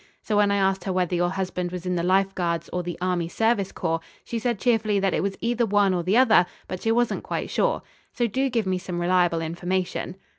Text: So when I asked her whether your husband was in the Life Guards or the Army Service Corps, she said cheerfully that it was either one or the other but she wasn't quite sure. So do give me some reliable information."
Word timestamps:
So 0.23 0.35
when 0.37 0.49
I 0.49 0.55
asked 0.55 0.85
her 0.85 0.91
whether 0.91 1.13
your 1.13 1.29
husband 1.29 1.71
was 1.71 1.85
in 1.85 1.95
the 1.95 2.01
Life 2.01 2.33
Guards 2.33 2.69
or 2.73 2.81
the 2.81 2.97
Army 2.99 3.27
Service 3.27 3.71
Corps, 3.71 3.99
she 4.25 4.39
said 4.39 4.57
cheerfully 4.57 4.99
that 4.99 5.13
it 5.13 5.21
was 5.21 5.37
either 5.41 5.63
one 5.63 5.93
or 5.93 6.01
the 6.01 6.17
other 6.17 6.47
but 6.67 6.81
she 6.81 6.91
wasn't 6.91 7.23
quite 7.23 7.51
sure. 7.51 7.83
So 8.11 8.25
do 8.25 8.49
give 8.49 8.65
me 8.65 8.79
some 8.79 8.99
reliable 8.99 9.41
information." 9.41 10.15